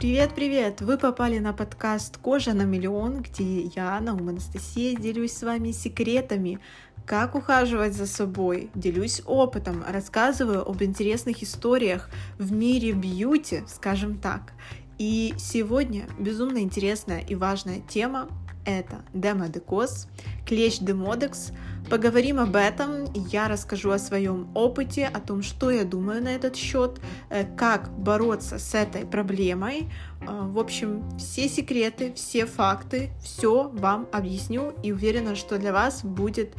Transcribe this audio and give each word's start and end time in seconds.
Привет-привет! 0.00 0.80
Вы 0.80 0.96
попали 0.96 1.40
на 1.40 1.52
подкаст 1.52 2.16
«Кожа 2.16 2.54
на 2.54 2.62
миллион», 2.62 3.20
где 3.20 3.64
я, 3.64 4.00
Наума 4.00 4.30
Анастасия, 4.30 4.96
делюсь 4.96 5.34
с 5.34 5.42
вами 5.42 5.72
секретами, 5.72 6.58
как 7.04 7.34
ухаживать 7.34 7.92
за 7.92 8.06
собой, 8.06 8.70
делюсь 8.74 9.20
опытом, 9.26 9.84
рассказываю 9.86 10.66
об 10.66 10.82
интересных 10.82 11.42
историях 11.42 12.08
в 12.38 12.50
мире 12.50 12.92
бьюти, 12.92 13.62
скажем 13.68 14.16
так. 14.16 14.54
И 14.96 15.34
сегодня 15.36 16.06
безумно 16.18 16.60
интересная 16.60 17.20
и 17.20 17.34
важная 17.34 17.80
тема– 17.86 18.26
это 18.64 19.02
демодекоз, 19.14 20.08
клещ 20.46 20.78
демодекс– 20.78 21.52
Поговорим 21.90 22.38
об 22.38 22.54
этом, 22.54 23.12
я 23.14 23.48
расскажу 23.48 23.90
о 23.90 23.98
своем 23.98 24.48
опыте, 24.54 25.06
о 25.12 25.18
том, 25.18 25.42
что 25.42 25.72
я 25.72 25.82
думаю 25.82 26.22
на 26.22 26.28
этот 26.28 26.54
счет, 26.54 27.00
э, 27.30 27.44
как 27.56 27.90
бороться 27.90 28.60
с 28.60 28.74
этой 28.76 29.04
проблемой. 29.04 29.88
Э, 30.20 30.26
в 30.28 30.60
общем, 30.60 31.02
все 31.18 31.48
секреты, 31.48 32.12
все 32.14 32.46
факты, 32.46 33.10
все 33.20 33.68
вам 33.70 34.06
объясню 34.12 34.72
и 34.84 34.92
уверена, 34.92 35.34
что 35.34 35.58
для 35.58 35.72
вас 35.72 36.04
будет 36.04 36.54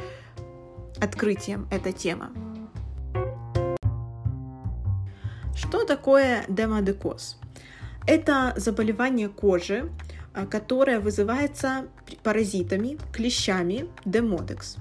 открытием 1.00 1.66
эта 1.72 1.94
тема. 1.94 2.32
Что 5.56 5.86
такое 5.86 6.44
демодекоз? 6.50 7.38
Это 8.06 8.54
заболевание 8.58 9.30
кожи, 9.30 9.90
э, 10.34 10.46
которое 10.46 11.00
вызывается 11.00 11.88
паразитами, 12.24 12.98
клещами 13.14 13.88
демодекс. 14.06 14.78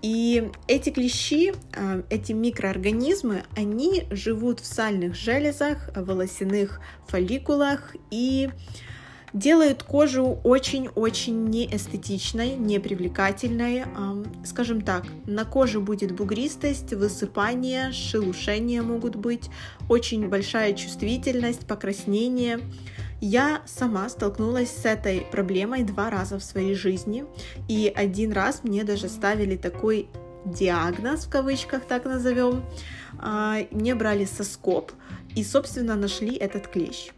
И 0.00 0.50
эти 0.68 0.90
клещи, 0.90 1.52
а, 1.74 2.02
эти 2.08 2.32
микроорганизмы, 2.32 3.42
они 3.56 4.04
живут 4.10 4.60
в 4.60 4.66
сальных 4.66 5.16
железах, 5.16 5.90
волосяных 5.96 6.80
фолликулах 7.08 7.96
и 8.10 8.50
делают 9.32 9.82
кожу 9.82 10.40
очень-очень 10.44 11.44
неэстетичной, 11.46 12.56
непривлекательной. 12.56 13.84
Скажем 14.44 14.80
так, 14.80 15.04
на 15.26 15.44
коже 15.44 15.80
будет 15.80 16.12
бугристость, 16.12 16.94
высыпание, 16.94 17.92
шелушения 17.92 18.82
могут 18.82 19.16
быть, 19.16 19.50
очень 19.88 20.28
большая 20.28 20.72
чувствительность, 20.72 21.66
покраснение. 21.66 22.60
Я 23.20 23.62
сама 23.66 24.08
столкнулась 24.08 24.70
с 24.70 24.84
этой 24.84 25.22
проблемой 25.22 25.82
два 25.82 26.08
раза 26.08 26.38
в 26.38 26.44
своей 26.44 26.74
жизни, 26.74 27.24
и 27.68 27.92
один 27.94 28.32
раз 28.32 28.62
мне 28.62 28.84
даже 28.84 29.08
ставили 29.08 29.56
такой 29.56 30.08
диагноз, 30.44 31.24
в 31.24 31.30
кавычках 31.30 31.84
так 31.84 32.04
назовем. 32.04 32.64
А, 33.18 33.58
мне 33.72 33.94
брали 33.94 34.24
соскоб 34.24 34.92
и, 35.34 35.42
собственно, 35.42 35.96
нашли 35.96 36.36
этот 36.36 36.68
клещ. 36.68 37.10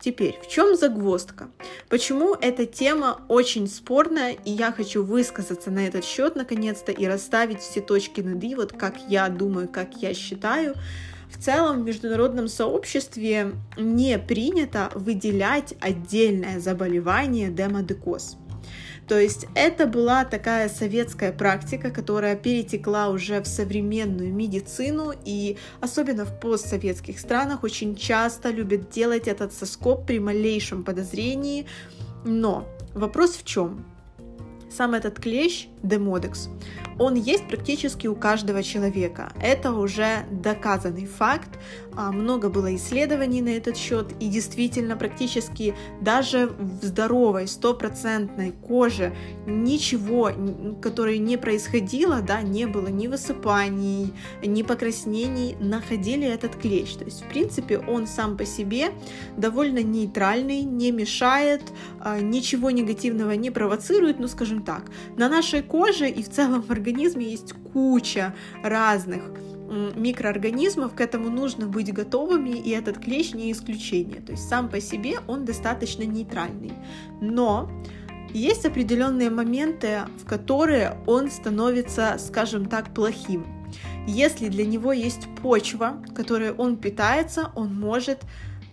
Теперь, 0.00 0.38
в 0.42 0.48
чем 0.48 0.76
загвоздка? 0.76 1.50
Почему 1.90 2.34
эта 2.34 2.64
тема 2.64 3.20
очень 3.28 3.68
спорная, 3.68 4.32
и 4.32 4.50
я 4.50 4.72
хочу 4.72 5.04
высказаться 5.04 5.70
на 5.70 5.86
этот 5.86 6.04
счет 6.04 6.36
наконец-то 6.36 6.90
и 6.90 7.04
расставить 7.04 7.60
все 7.60 7.82
точки 7.82 8.22
над 8.22 8.42
«и», 8.42 8.54
вот 8.54 8.72
как 8.72 8.94
я 9.08 9.28
думаю, 9.28 9.68
как 9.68 9.96
я 9.96 10.14
считаю, 10.14 10.74
в 11.30 11.42
целом 11.42 11.82
в 11.82 11.84
международном 11.84 12.48
сообществе 12.48 13.52
не 13.76 14.18
принято 14.18 14.90
выделять 14.94 15.74
отдельное 15.80 16.60
заболевание 16.60 17.48
демодекоз. 17.50 18.36
То 19.10 19.18
есть 19.18 19.46
это 19.56 19.88
была 19.88 20.24
такая 20.24 20.68
советская 20.68 21.32
практика, 21.32 21.90
которая 21.90 22.36
перетекла 22.36 23.08
уже 23.08 23.40
в 23.42 23.46
современную 23.48 24.32
медицину, 24.32 25.12
и 25.24 25.56
особенно 25.80 26.24
в 26.24 26.38
постсоветских 26.38 27.18
странах 27.18 27.64
очень 27.64 27.96
часто 27.96 28.50
любят 28.50 28.88
делать 28.90 29.26
этот 29.26 29.52
соскоб 29.52 30.06
при 30.06 30.20
малейшем 30.20 30.84
подозрении. 30.84 31.66
Но 32.24 32.68
вопрос 32.94 33.32
в 33.32 33.44
чем? 33.44 33.84
Сам 34.70 34.94
этот 34.94 35.18
клещ, 35.18 35.66
демодекс, 35.82 36.48
он 37.00 37.14
есть 37.14 37.48
практически 37.48 38.06
у 38.06 38.14
каждого 38.14 38.62
человека. 38.62 39.32
Это 39.40 39.72
уже 39.72 40.26
доказанный 40.30 41.06
факт. 41.06 41.58
А, 41.96 42.12
много 42.12 42.50
было 42.50 42.76
исследований 42.76 43.40
на 43.40 43.48
этот 43.48 43.76
счет, 43.76 44.12
и 44.20 44.28
действительно 44.28 44.96
практически 44.96 45.74
даже 46.02 46.48
в 46.58 46.84
здоровой, 46.84 47.48
стопроцентной 47.48 48.52
коже 48.52 49.14
ничего, 49.46 50.30
которое 50.82 51.16
не 51.16 51.38
происходило, 51.38 52.20
да, 52.20 52.42
не 52.42 52.66
было 52.66 52.88
ни 52.88 53.06
высыпаний, 53.06 54.12
ни 54.44 54.62
покраснений, 54.62 55.56
находили 55.58 56.26
этот 56.26 56.54
клещ. 56.56 56.96
То 56.96 57.04
есть, 57.06 57.24
в 57.24 57.28
принципе, 57.30 57.78
он 57.78 58.06
сам 58.06 58.36
по 58.36 58.44
себе 58.44 58.90
довольно 59.38 59.82
нейтральный, 59.82 60.62
не 60.62 60.92
мешает, 60.92 61.62
а, 61.98 62.20
ничего 62.20 62.70
негативного 62.70 63.32
не 63.32 63.50
провоцирует, 63.50 64.20
ну, 64.20 64.28
скажем 64.28 64.62
так. 64.62 64.90
На 65.16 65.30
нашей 65.30 65.62
коже 65.62 66.06
и 66.06 66.22
в 66.22 66.28
целом 66.28 66.60
в 66.60 66.70
организме 66.70 66.89
организме 66.90 67.30
есть 67.30 67.52
куча 67.72 68.34
разных 68.62 69.22
микроорганизмов, 69.94 70.94
к 70.94 71.00
этому 71.00 71.30
нужно 71.30 71.66
быть 71.68 71.92
готовыми, 71.92 72.50
и 72.50 72.70
этот 72.70 72.98
клещ 72.98 73.34
не 73.34 73.52
исключение. 73.52 74.20
То 74.20 74.32
есть 74.32 74.48
сам 74.48 74.68
по 74.68 74.80
себе 74.80 75.20
он 75.28 75.44
достаточно 75.44 76.02
нейтральный. 76.02 76.72
Но 77.20 77.70
есть 78.34 78.66
определенные 78.66 79.30
моменты, 79.30 80.00
в 80.20 80.26
которые 80.26 80.96
он 81.06 81.30
становится, 81.30 82.16
скажем 82.18 82.66
так, 82.66 82.92
плохим. 82.92 83.46
Если 84.08 84.48
для 84.48 84.66
него 84.66 84.92
есть 84.92 85.28
почва, 85.40 86.02
которой 86.16 86.50
он 86.50 86.76
питается, 86.76 87.52
он 87.54 87.72
может 87.72 88.22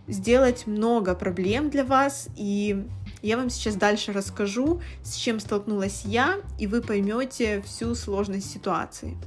сделать 0.08 0.66
много 0.66 1.14
проблем 1.14 1.70
для 1.70 1.84
вас, 1.84 2.30
и 2.36 2.88
я 3.22 3.38
вам 3.38 3.50
сейчас 3.50 3.76
дальше 3.76 4.14
расскажу, 4.14 4.82
с 5.04 5.16
чем 5.16 5.40
столкнулась 5.40 6.04
я, 6.06 6.38
и 6.60 6.68
вы 6.68 6.82
поймете 6.82 7.62
всю 7.62 7.96
сложность 7.96 8.52
ситуации. 8.52 9.18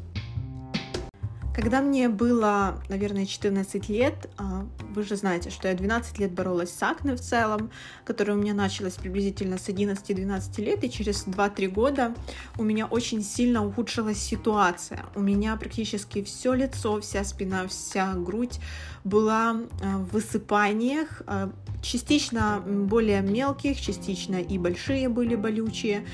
Когда 1.55 1.81
мне 1.81 2.09
было, 2.09 2.81
наверное, 2.88 3.27
14 3.27 3.88
лет, 3.88 4.31
а, 4.38 4.66
вы 4.94 5.03
же 5.03 5.16
знаете, 5.16 5.50
что 5.50 5.66
я 5.69 5.75
12 5.75 6.19
лет 6.19 6.33
боролась 6.33 6.72
с 6.72 6.83
акне 6.83 7.15
в 7.15 7.21
целом, 7.21 7.71
которое 8.05 8.34
у 8.34 8.37
меня 8.37 8.55
началось 8.55 8.94
приблизительно 8.94 9.59
с 9.59 9.69
11-12 9.69 10.60
лет, 10.60 10.84
и 10.84 10.91
через 10.91 11.27
2-3 11.27 11.66
года 11.66 12.15
у 12.56 12.62
меня 12.62 12.87
очень 12.87 13.22
сильно 13.22 13.66
ухудшилась 13.66 14.19
ситуация. 14.19 15.05
У 15.16 15.21
меня 15.21 15.56
практически 15.56 16.22
все 16.22 16.55
лицо, 16.55 17.00
вся 17.00 17.25
спина, 17.25 17.66
вся 17.66 18.15
грудь 18.15 18.60
была 19.03 19.56
а, 19.83 19.99
в 19.99 20.12
высыпаниях, 20.12 21.22
а, 21.27 21.50
частично 21.83 22.62
более 22.65 23.22
мелких, 23.22 23.81
частично 23.81 24.37
и 24.37 24.56
большие 24.56 25.09
были 25.09 25.34
болючие. 25.34 26.06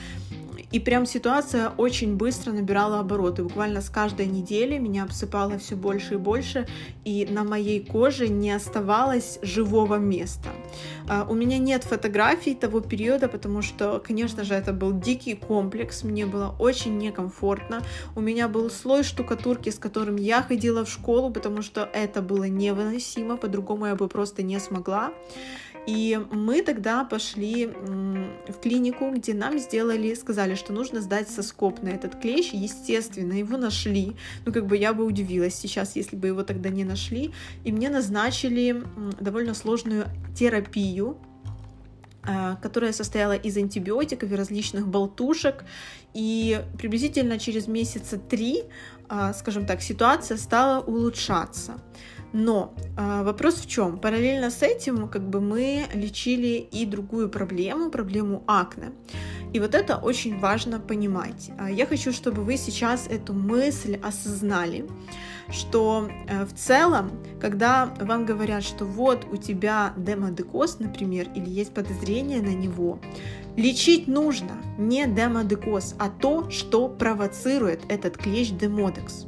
И 0.73 0.81
прям 0.81 1.07
ситуация 1.07 1.71
очень 1.71 2.17
быстро 2.17 2.53
набирала 2.53 3.01
обороты. 3.01 3.45
Буквально 3.45 3.81
с 3.81 3.89
каждой 3.89 4.27
недели 4.27 4.79
меня 4.79 5.05
обсыпало 5.05 5.59
все 5.59 5.77
больше 5.77 6.15
и 6.15 6.17
больше, 6.17 6.67
и 7.05 7.27
на 7.31 7.45
моей 7.45 7.85
коже 7.85 8.29
не 8.29 8.51
оставалось 8.51 9.39
живого 9.43 9.97
места. 9.97 10.49
А, 11.09 11.25
у 11.29 11.35
меня 11.35 11.59
нет 11.59 11.85
фотографий 11.85 12.55
того 12.55 12.81
периода, 12.81 13.29
потому 13.29 13.63
что, 13.63 14.03
конечно 14.05 14.43
же, 14.45 14.55
это 14.55 14.73
был 14.73 14.93
дикий 14.93 15.35
комплекс, 15.35 16.03
мне 16.03 16.27
было 16.27 16.55
очень 16.59 16.99
некомфортно. 16.99 17.83
У 18.17 18.21
меня 18.21 18.49
был 18.49 18.69
слой 18.71 19.05
штукатурки, 19.05 19.71
с 19.71 19.79
которым 19.79 20.17
я 20.17 20.43
ходила 20.43 20.85
в 20.85 20.91
школу, 20.91 21.31
потому 21.31 21.63
что 21.63 21.89
это 21.93 22.23
было 22.23 22.45
невыносимо, 22.45 23.37
по-другому 23.37 23.87
я 23.87 23.95
бы 23.95 24.09
просто 24.09 24.43
не 24.43 24.59
смогла. 24.59 25.13
И 25.87 26.21
мы 26.33 26.63
тогда 26.63 27.05
пошли 27.05 27.67
в 27.67 28.61
клинику, 28.61 29.11
где 29.13 29.35
нам 29.35 29.59
сделали, 29.59 30.15
сказали, 30.15 30.57
что 30.57 30.73
нужно 30.73 31.01
сдать 31.01 31.29
соскоб 31.29 31.81
на 31.83 31.91
этот 31.91 32.21
клещ. 32.21 32.51
Естественно, 32.53 33.35
его 33.35 33.57
нашли. 33.57 34.17
Ну, 34.45 34.53
как 34.53 34.67
бы 34.67 34.77
я 34.77 34.93
бы 34.93 35.05
удивилась 35.05 35.55
сейчас, 35.55 35.95
если 35.95 36.17
бы 36.17 36.29
его 36.29 36.43
тогда 36.43 36.71
не 36.71 36.85
нашли. 36.85 37.33
И 37.65 37.71
мне 37.71 37.89
назначили 37.89 38.83
довольно 39.21 39.55
сложную 39.55 40.07
терапию, 40.37 41.19
а, 42.25 42.57
которая 42.57 42.93
состояла 42.93 43.37
из 43.37 43.57
антибиотиков 43.57 44.31
и 44.33 44.35
различных 44.35 44.89
болтушек. 44.89 45.65
И 46.15 46.61
приблизительно 46.77 47.39
через 47.39 47.69
месяца 47.69 48.19
три, 48.19 48.65
а, 49.09 49.33
скажем 49.33 49.67
так, 49.67 49.81
ситуация 49.81 50.37
стала 50.37 50.83
улучшаться. 50.83 51.81
Но 52.39 52.75
э, 52.99 53.23
вопрос 53.23 53.55
в 53.55 53.67
чем? 53.67 53.97
Параллельно 53.97 54.51
с 54.51 54.63
этим 54.63 55.09
как 55.09 55.23
бы 55.23 55.41
мы 55.41 55.87
лечили 55.95 56.69
и 56.71 56.85
другую 56.85 57.31
проблему, 57.31 57.91
проблему 57.91 58.43
акне. 58.47 58.93
И 59.55 59.59
вот 59.59 59.75
это 59.75 59.97
очень 59.97 60.39
важно 60.39 60.79
понимать. 60.79 61.51
А, 61.59 61.71
я 61.71 61.87
хочу, 61.87 62.13
чтобы 62.13 62.45
вы 62.45 62.59
сейчас 62.59 63.07
эту 63.07 63.33
мысль 63.33 63.99
осознали, 64.03 64.85
что 65.49 66.11
э, 66.29 66.45
в 66.45 66.53
целом, 66.53 67.11
когда 67.41 67.87
вам 68.01 68.27
говорят, 68.27 68.65
что 68.65 68.85
вот 68.85 69.27
у 69.33 69.39
тебя 69.39 69.95
демодекоз, 69.97 70.79
например, 70.79 71.29
или 71.35 71.49
есть 71.49 71.73
подозрение 71.73 72.43
на 72.43 72.55
него, 72.55 72.99
лечить 73.57 74.09
нужно 74.09 74.61
не 74.77 75.07
демодекоз, 75.07 75.95
а 75.99 76.11
то, 76.11 76.51
что 76.51 76.89
провоцирует 76.89 77.81
этот 77.89 78.19
клещ 78.19 78.51
демодекс. 78.51 79.27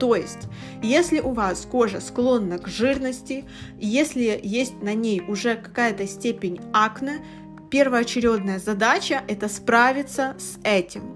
То 0.00 0.16
есть, 0.16 0.48
если 0.82 1.20
у 1.20 1.32
вас 1.32 1.68
кожа 1.70 2.00
склонна 2.00 2.58
к 2.58 2.68
жирности, 2.68 3.44
если 3.78 4.40
есть 4.42 4.80
на 4.82 4.94
ней 4.94 5.22
уже 5.28 5.56
какая-то 5.56 6.06
степень 6.06 6.58
акне, 6.72 7.22
первоочередная 7.70 8.58
задача 8.58 9.22
это 9.28 9.48
справиться 9.48 10.34
с 10.38 10.58
этим. 10.64 11.14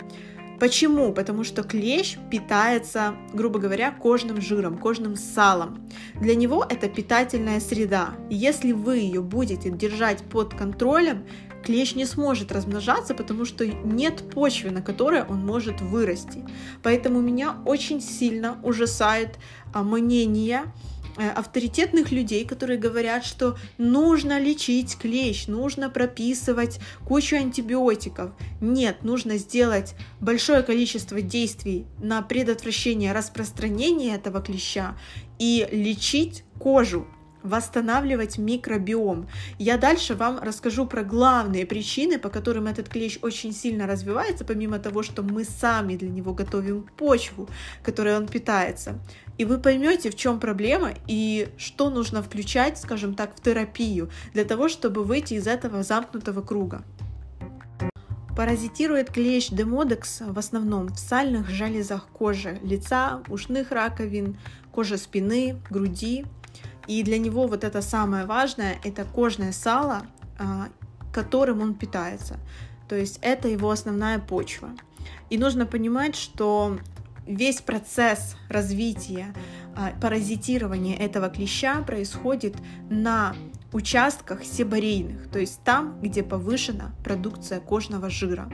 Почему? 0.60 1.12
Потому 1.12 1.44
что 1.44 1.62
клещ 1.62 2.16
питается, 2.30 3.16
грубо 3.32 3.58
говоря, 3.58 3.90
кожным 3.90 4.40
жиром, 4.40 4.78
кожным 4.78 5.16
салом. 5.16 5.88
Для 6.20 6.34
него 6.36 6.64
это 6.68 6.88
питательная 6.88 7.60
среда. 7.60 8.14
Если 8.30 8.72
вы 8.72 8.98
ее 8.98 9.20
будете 9.20 9.70
держать 9.70 10.22
под 10.22 10.54
контролем, 10.54 11.26
клещ 11.64 11.94
не 11.94 12.04
сможет 12.06 12.52
размножаться, 12.52 13.14
потому 13.14 13.44
что 13.44 13.66
нет 13.66 14.22
почвы, 14.30 14.70
на 14.70 14.82
которой 14.82 15.22
он 15.22 15.44
может 15.44 15.80
вырасти. 15.80 16.44
Поэтому 16.82 17.20
меня 17.20 17.56
очень 17.64 18.00
сильно 18.00 18.58
ужасает 18.62 19.38
а, 19.72 19.82
мнение 19.82 20.64
Э, 21.16 21.30
авторитетных 21.30 22.10
людей, 22.10 22.44
которые 22.44 22.76
говорят, 22.76 23.24
что 23.24 23.56
нужно 23.78 24.40
лечить 24.40 24.96
клещ, 24.98 25.46
нужно 25.46 25.88
прописывать 25.88 26.80
кучу 27.06 27.36
антибиотиков. 27.36 28.32
Нет, 28.60 29.04
нужно 29.04 29.38
сделать 29.38 29.94
большое 30.20 30.64
количество 30.64 31.20
действий 31.20 31.86
на 32.02 32.20
предотвращение 32.22 33.12
распространения 33.12 34.16
этого 34.16 34.42
клеща 34.42 34.96
и 35.38 35.68
лечить 35.70 36.42
кожу 36.58 37.06
восстанавливать 37.44 38.38
микробиом. 38.38 39.28
Я 39.58 39.78
дальше 39.78 40.14
вам 40.14 40.40
расскажу 40.40 40.86
про 40.86 41.04
главные 41.04 41.66
причины, 41.66 42.18
по 42.18 42.30
которым 42.30 42.66
этот 42.66 42.88
клещ 42.88 43.18
очень 43.22 43.52
сильно 43.52 43.86
развивается, 43.86 44.44
помимо 44.44 44.80
того, 44.80 45.04
что 45.04 45.22
мы 45.22 45.44
сами 45.44 45.94
для 45.94 46.08
него 46.08 46.34
готовим 46.34 46.88
почву, 46.96 47.48
которой 47.84 48.16
он 48.16 48.26
питается. 48.26 48.98
И 49.38 49.44
вы 49.44 49.58
поймете, 49.58 50.10
в 50.10 50.16
чем 50.16 50.40
проблема 50.40 50.94
и 51.06 51.48
что 51.58 51.90
нужно 51.90 52.22
включать, 52.22 52.78
скажем 52.78 53.14
так, 53.14 53.36
в 53.36 53.42
терапию 53.42 54.10
для 54.32 54.44
того, 54.44 54.68
чтобы 54.68 55.04
выйти 55.04 55.34
из 55.34 55.46
этого 55.46 55.82
замкнутого 55.82 56.40
круга. 56.40 56.82
Паразитирует 58.36 59.12
клещ 59.12 59.50
демодекс 59.50 60.22
в 60.26 60.36
основном 60.38 60.88
в 60.88 60.98
сальных 60.98 61.48
железах 61.50 62.08
кожи, 62.12 62.58
лица, 62.64 63.22
ушных 63.28 63.70
раковин, 63.70 64.36
кожи 64.72 64.98
спины, 64.98 65.60
груди. 65.70 66.24
И 66.86 67.02
для 67.02 67.18
него 67.18 67.46
вот 67.46 67.64
это 67.64 67.82
самое 67.82 68.26
важное, 68.26 68.78
это 68.84 69.04
кожное 69.04 69.52
сало, 69.52 70.02
а, 70.38 70.68
которым 71.12 71.60
он 71.60 71.74
питается. 71.74 72.38
То 72.88 72.96
есть 72.96 73.18
это 73.22 73.48
его 73.48 73.70
основная 73.70 74.18
почва. 74.18 74.70
И 75.30 75.38
нужно 75.38 75.66
понимать, 75.66 76.16
что 76.16 76.78
весь 77.26 77.60
процесс 77.60 78.36
развития, 78.48 79.34
а, 79.76 79.92
паразитирования 80.00 80.96
этого 80.96 81.28
клеща 81.28 81.82
происходит 81.82 82.56
на 82.90 83.34
участках 83.74 84.44
себорейных, 84.44 85.28
то 85.28 85.38
есть 85.38 85.60
там, 85.64 86.00
где 86.00 86.22
повышена 86.22 86.94
продукция 87.02 87.60
кожного 87.60 88.08
жира. 88.08 88.48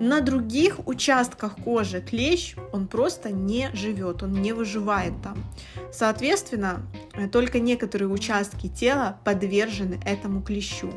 На 0.00 0.20
других 0.20 0.86
участках 0.88 1.56
кожи 1.56 2.00
клещ, 2.00 2.56
он 2.72 2.88
просто 2.88 3.30
не 3.30 3.70
живет, 3.74 4.22
он 4.22 4.32
не 4.32 4.52
выживает 4.52 5.12
там. 5.22 5.44
Соответственно, 5.92 6.82
только 7.30 7.60
некоторые 7.60 8.08
участки 8.08 8.68
тела 8.68 9.18
подвержены 9.24 10.00
этому 10.04 10.42
клещу. 10.42 10.90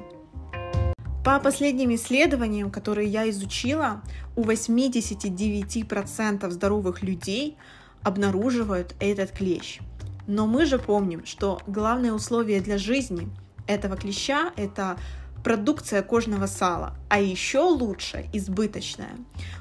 По 1.25 1.41
последним 1.41 1.93
исследованиям, 1.93 2.71
которые 2.71 3.09
я 3.09 3.29
изучила, 3.29 4.01
у 4.37 4.43
89% 4.43 6.49
здоровых 6.49 7.03
людей 7.03 7.57
обнаруживают 8.01 8.95
этот 9.01 9.31
клещ. 9.31 9.81
Но 10.25 10.47
мы 10.47 10.65
же 10.65 10.79
помним, 10.79 11.25
что 11.25 11.59
главное 11.67 12.13
условие 12.13 12.61
для 12.61 12.77
жизни 12.77 13.29
этого 13.67 13.95
клеща– 13.95 14.51
это 14.55 14.97
продукция 15.43 16.01
кожного 16.01 16.45
сала, 16.45 16.95
а 17.09 17.19
еще 17.19 17.59
лучше 17.59 18.25
избыточная. 18.33 19.15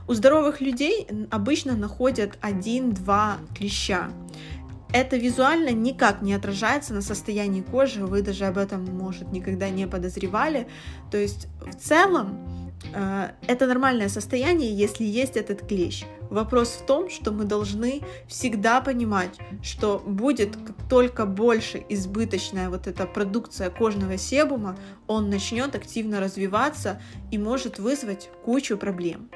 У 0.08 0.14
здоровых 0.14 0.60
людей 0.60 1.06
обычно 1.30 1.76
находят 1.76 2.38
1-2 2.42 3.54
клеща. 3.54 4.10
Это 4.92 5.16
визуально 5.16 5.70
никак 5.70 6.22
не 6.22 6.32
отражается 6.32 6.94
на 6.94 7.02
состоянии 7.02 7.60
кожи, 7.60 8.04
вы 8.04 8.22
даже 8.22 8.46
об 8.46 8.56
этом, 8.56 8.84
может, 8.84 9.30
никогда 9.32 9.68
не 9.68 9.86
подозревали. 9.86 10.66
То 11.10 11.18
есть 11.18 11.48
в 11.60 11.74
целом 11.74 12.65
это 12.92 13.66
нормальное 13.66 14.08
состояние, 14.08 14.74
если 14.74 15.04
есть 15.04 15.36
этот 15.36 15.66
клещ. 15.66 16.04
Вопрос 16.30 16.70
в 16.70 16.86
том, 16.86 17.08
что 17.08 17.30
мы 17.30 17.44
должны 17.44 18.02
всегда 18.26 18.80
понимать, 18.80 19.38
что 19.62 20.02
будет 20.04 20.56
как 20.56 20.88
только 20.88 21.24
больше 21.24 21.84
избыточная 21.88 22.68
вот 22.68 22.86
эта 22.86 23.06
продукция 23.06 23.70
кожного 23.70 24.18
себума, 24.18 24.76
он 25.06 25.30
начнет 25.30 25.74
активно 25.74 26.20
развиваться 26.20 27.00
и 27.30 27.38
может 27.38 27.78
вызвать 27.78 28.30
кучу 28.44 28.76
проблем. 28.76 29.30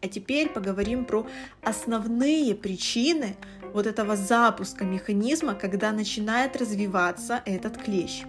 А 0.00 0.06
теперь 0.06 0.48
поговорим 0.48 1.04
про 1.04 1.26
основные 1.64 2.54
причины 2.54 3.36
вот 3.74 3.86
этого 3.86 4.14
запуска 4.14 4.84
механизма, 4.84 5.54
когда 5.54 5.90
начинает 5.90 6.56
развиваться 6.56 7.42
этот 7.44 7.76
клещ. 7.78 8.22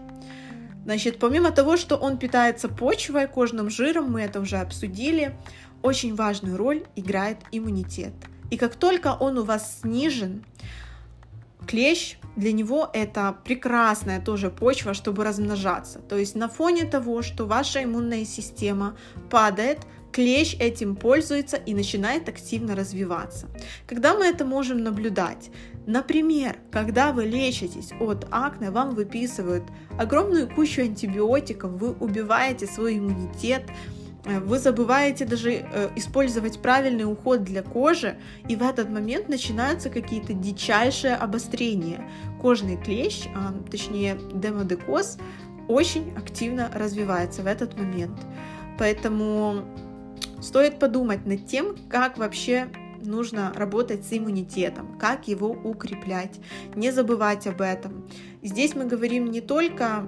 Значит, 0.86 1.20
помимо 1.20 1.52
того, 1.52 1.78
что 1.78 1.98
он 1.98 2.18
питается 2.18 2.70
почвой, 2.70 3.28
кожным 3.28 3.70
жиром, 3.70 4.12
мы 4.12 4.22
это 4.22 4.40
уже 4.40 4.58
обсудили, 4.58 5.36
очень 5.82 6.16
важную 6.16 6.58
роль 6.58 6.84
играет 6.96 7.38
иммунитет. 7.52 8.14
И 8.50 8.58
как 8.58 8.76
только 8.76 9.16
он 9.20 9.38
у 9.38 9.44
вас 9.44 9.82
снижен, 9.82 10.44
клещ 11.68 12.18
для 12.36 12.52
него 12.52 12.90
это 12.94 13.38
прекрасная 13.44 14.20
тоже 14.22 14.50
почва, 14.50 14.94
чтобы 14.94 15.24
размножаться. 15.24 16.00
То 16.00 16.18
есть 16.18 16.36
на 16.36 16.48
фоне 16.50 16.86
того, 16.86 17.22
что 17.22 17.46
ваша 17.46 17.84
иммунная 17.84 18.26
система 18.26 18.96
падает, 19.30 19.80
клещ 20.12 20.56
этим 20.60 20.96
пользуется 20.96 21.58
и 21.58 21.74
начинает 21.74 22.30
активно 22.30 22.76
развиваться. 22.76 23.48
Когда 23.88 24.16
мы 24.16 24.26
это 24.26 24.46
можем 24.46 24.84
наблюдать? 24.84 25.50
Например, 25.86 26.58
когда 26.72 27.12
вы 27.12 27.26
лечитесь 27.26 27.92
от 28.00 28.28
акне, 28.32 28.70
вам 28.70 28.96
выписывают 28.96 29.64
огромную 29.98 30.48
кучу 30.48 30.82
антибиотиков, 30.82 31.72
вы 31.72 31.94
убиваете 31.94 32.68
свой 32.68 33.00
иммунитет, 33.00 33.64
э, 34.26 34.40
вы 34.40 34.60
забываете 34.60 35.26
даже 35.26 35.52
э, 35.52 35.90
использовать 35.96 36.62
правильный 36.62 37.12
уход 37.12 37.44
для 37.44 37.64
кожи, 37.64 38.20
и 38.48 38.56
в 38.56 38.62
этот 38.62 38.90
момент 38.90 39.30
начинаются 39.30 39.90
какие-то 39.90 40.34
дичайшие 40.34 41.16
обострения. 41.16 42.08
Кожный 42.40 42.78
клещ, 42.78 43.28
а, 43.36 43.54
точнее 43.72 44.20
демодекоз, 44.34 45.18
очень 45.68 46.14
активно 46.16 46.70
развивается 46.74 47.42
в 47.42 47.48
этот 47.48 47.78
момент. 47.78 48.20
Поэтому 48.78 49.66
Стоит 50.42 50.80
подумать 50.80 51.26
над 51.26 51.46
тем, 51.46 51.76
как 51.90 52.18
вообще 52.18 52.70
нужно 53.04 53.52
работать 53.56 54.06
с 54.06 54.14
иммунитетом, 54.14 54.98
как 54.98 55.28
его 55.28 55.50
укреплять, 55.50 56.40
не 56.76 56.92
забывать 56.92 57.48
об 57.48 57.62
этом. 57.62 58.08
Здесь 58.42 58.76
мы 58.76 58.86
говорим 58.86 59.32
не 59.32 59.42
только 59.42 60.06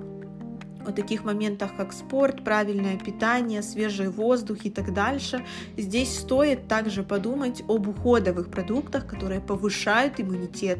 о 0.87 0.91
таких 0.91 1.23
моментах, 1.23 1.75
как 1.75 1.93
спорт, 1.93 2.43
правильное 2.43 2.97
питание, 2.97 3.61
свежий 3.61 4.09
воздух 4.09 4.65
и 4.65 4.69
так 4.69 4.93
дальше. 4.93 5.45
Здесь 5.77 6.17
стоит 6.17 6.67
также 6.67 7.03
подумать 7.03 7.63
об 7.67 7.87
уходовых 7.87 8.49
продуктах, 8.49 9.07
которые 9.07 9.41
повышают 9.41 10.19
иммунитет, 10.19 10.79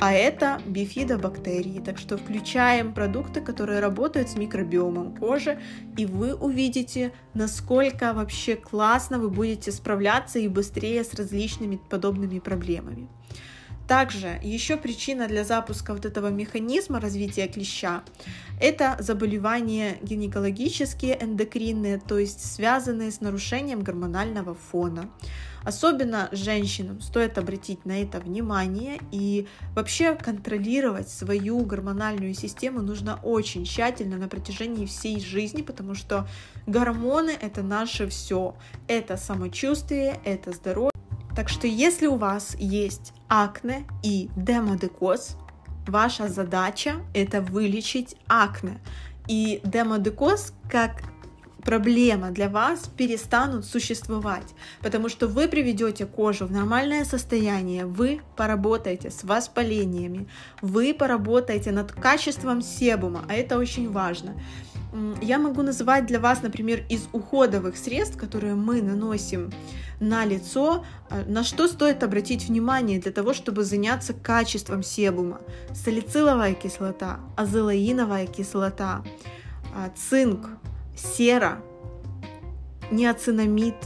а 0.00 0.12
это 0.12 0.60
бифидобактерии. 0.66 1.80
Так 1.84 1.98
что 1.98 2.16
включаем 2.16 2.92
продукты, 2.92 3.40
которые 3.40 3.80
работают 3.80 4.28
с 4.28 4.36
микробиомом 4.36 5.16
кожи, 5.16 5.58
и 5.96 6.06
вы 6.06 6.34
увидите, 6.34 7.12
насколько 7.34 8.12
вообще 8.12 8.56
классно 8.56 9.18
вы 9.18 9.30
будете 9.30 9.72
справляться 9.72 10.38
и 10.38 10.48
быстрее 10.48 11.04
с 11.04 11.14
различными 11.14 11.80
подобными 11.88 12.38
проблемами. 12.38 13.08
Также 13.86 14.40
еще 14.42 14.76
причина 14.76 15.28
для 15.28 15.44
запуска 15.44 15.94
вот 15.94 16.04
этого 16.04 16.28
механизма 16.28 17.00
развития 17.00 17.46
клеща– 17.46 18.02
это 18.60 18.96
заболевания 18.98 19.98
гинекологические, 20.02 21.22
эндокринные, 21.22 21.98
то 21.98 22.18
есть 22.18 22.44
связанные 22.54 23.12
с 23.12 23.20
нарушением 23.20 23.82
гормонального 23.82 24.54
фона. 24.54 25.08
Особенно 25.62 26.28
женщинам 26.32 27.00
стоит 27.00 27.38
обратить 27.38 27.84
на 27.84 28.00
это 28.00 28.18
внимание 28.20 28.98
и 29.10 29.46
вообще 29.74 30.14
контролировать 30.14 31.08
свою 31.08 31.64
гормональную 31.64 32.34
систему 32.34 32.82
нужно 32.82 33.18
очень 33.22 33.64
тщательно 33.64 34.16
на 34.16 34.28
протяжении 34.28 34.86
всей 34.86 35.20
жизни, 35.20 35.62
потому 35.62 35.94
что 35.94 36.28
гормоны 36.66 37.36
это 37.40 37.62
наше 37.62 38.08
все. 38.08 38.56
Это 38.86 39.16
самочувствие, 39.16 40.20
это 40.24 40.52
здоровье. 40.52 40.95
Так 41.36 41.50
что 41.50 41.66
если 41.66 42.06
у 42.06 42.16
вас 42.16 42.56
есть 42.58 43.12
акне 43.28 43.84
и 44.02 44.30
демодекоз, 44.36 45.36
ваша 45.86 46.28
задача 46.28 46.94
это 47.12 47.42
вылечить 47.42 48.16
акне. 48.26 48.80
И 49.28 49.60
демодекоз 49.62 50.54
как 50.70 51.02
проблема 51.62 52.30
для 52.30 52.48
вас 52.48 52.88
перестанут 52.96 53.66
существовать, 53.66 54.54
потому 54.80 55.08
что 55.08 55.26
вы 55.26 55.48
приведете 55.48 56.06
кожу 56.06 56.46
в 56.46 56.52
нормальное 56.52 57.04
состояние, 57.04 57.86
вы 57.86 58.20
поработаете 58.36 59.10
с 59.10 59.24
воспалениями, 59.24 60.28
вы 60.62 60.94
поработаете 60.94 61.72
над 61.72 61.90
качеством 61.90 62.62
себума, 62.62 63.24
а 63.28 63.34
это 63.34 63.58
очень 63.58 63.90
важно. 63.90 64.40
Я 65.20 65.38
могу 65.38 65.62
называть 65.62 66.06
для 66.06 66.20
вас, 66.20 66.42
например, 66.42 66.84
из 66.88 67.08
уходовых 67.12 67.76
средств, 67.76 68.16
которые 68.16 68.54
мы 68.54 68.80
наносим 68.80 69.52
на 70.00 70.24
лицо, 70.24 70.84
э, 71.10 71.24
на 71.26 71.44
что 71.44 71.68
стоит 71.68 72.02
обратить 72.02 72.48
внимание 72.48 72.98
для 72.98 73.12
того, 73.12 73.34
чтобы 73.34 73.64
заняться 73.64 74.14
качеством 74.14 74.82
себума. 74.82 75.40
Салициловая 75.74 76.54
кислота, 76.54 77.20
азелаиновая 77.36 78.26
кислота, 78.26 79.02
а, 79.74 79.90
цинк, 79.94 80.48
сера, 80.96 81.58
неоцинамид, 82.90 83.76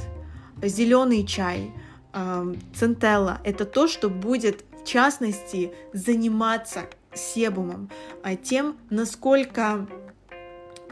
зеленый 0.62 1.26
чай, 1.26 1.73
а, 2.12 2.47
центелла. 2.75 3.40
Это 3.45 3.64
то, 3.64 3.88
что 3.88 4.09
будет 4.09 4.64
в 4.83 4.87
частности 4.87 5.73
заниматься 5.92 6.83
себумом, 7.12 7.90
а 8.23 8.37
тем, 8.37 8.76
насколько 8.88 9.87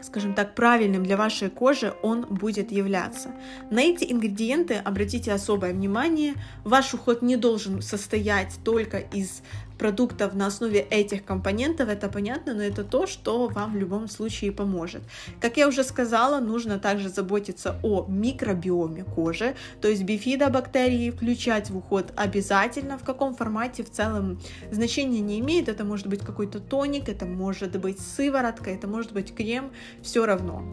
скажем 0.03 0.33
так, 0.33 0.55
правильным 0.55 1.03
для 1.03 1.17
вашей 1.17 1.49
кожи 1.49 1.93
он 2.01 2.21
будет 2.21 2.71
являться. 2.71 3.31
На 3.69 3.81
эти 3.81 4.11
ингредиенты 4.11 4.75
обратите 4.75 5.31
особое 5.31 5.73
внимание. 5.73 6.33
Ваш 6.63 6.93
уход 6.93 7.21
не 7.21 7.35
должен 7.35 7.81
состоять 7.81 8.59
только 8.63 8.97
из 8.97 9.41
продуктов 9.79 10.35
на 10.35 10.47
основе 10.47 10.81
этих 10.81 11.25
компонентов, 11.25 11.89
это 11.89 12.09
понятно, 12.09 12.53
но 12.53 12.61
это 12.61 12.83
то, 12.83 13.07
что 13.07 13.47
вам 13.47 13.73
в 13.73 13.77
любом 13.77 14.07
случае 14.07 14.51
поможет. 14.51 15.01
Как 15.39 15.57
я 15.57 15.67
уже 15.67 15.83
сказала, 15.83 16.39
нужно 16.39 16.77
также 16.77 17.09
заботиться 17.09 17.79
о 17.81 18.05
микробиоме 18.07 19.03
кожи, 19.03 19.55
то 19.81 19.87
есть 19.87 20.03
бифидобактерии 20.03 21.11
включать 21.11 21.69
в 21.69 21.77
уход 21.77 22.13
обязательно, 22.15 22.97
в 22.97 23.03
каком 23.03 23.35
формате 23.35 23.83
в 23.83 23.89
целом 23.89 24.39
значения 24.71 25.21
не 25.21 25.39
имеет, 25.39 25.69
это 25.69 25.85
может 25.85 26.07
быть 26.07 26.19
какой-то 26.19 26.59
тоник, 26.59 27.07
это 27.07 27.25
может 27.25 27.79
быть 27.79 27.99
сыворотка, 27.99 28.69
это 28.69 28.87
может 28.87 29.13
быть 29.13 29.33
крем, 29.33 29.71
все 30.01 30.25
равно. 30.25 30.63